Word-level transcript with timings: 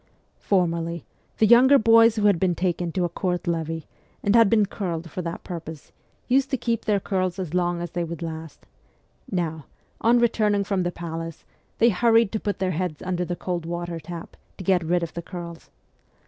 Formerly, 0.39 1.05
the 1.37 1.45
younger 1.45 1.77
boys 1.77 2.15
who 2.15 2.23
had 2.25 2.39
been 2.39 2.55
taken 2.55 2.91
to 2.93 3.05
a 3.05 3.09
court 3.09 3.45
levee, 3.45 3.85
and 4.23 4.33
had 4.35 4.49
been 4.49 4.65
curled 4.65 5.11
for 5.11 5.21
that 5.21 5.43
purpose, 5.43 5.91
used 6.27 6.49
to 6.49 6.57
keep 6.57 6.85
their 6.85 6.99
curls 6.99 7.37
as 7.37 7.53
long 7.53 7.83
as 7.83 7.91
they 7.91 8.03
would 8.03 8.23
last; 8.23 8.65
now, 9.31 9.67
on 10.03 10.17
returning 10.17 10.63
from 10.63 10.81
the 10.81 10.91
palace, 10.91 11.45
they 11.77 11.89
hurried 11.89 12.31
to 12.31 12.39
put 12.39 12.57
their 12.57 12.71
heads 12.71 13.03
under 13.03 13.23
the 13.23 13.35
cold 13.35 13.63
water 13.63 13.99
tap, 13.99 14.35
to 14.57 14.63
get 14.63 14.83
rid 14.83 15.03
of 15.03 15.13
the 15.13 15.21
curls. 15.21 15.69